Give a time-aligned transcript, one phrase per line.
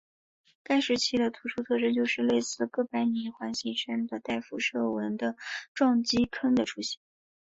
[0.63, 5.37] 该时期的突出特征就是类似哥白尼环形山的带辐射纹的
[5.75, 6.99] 撞击坑的出现。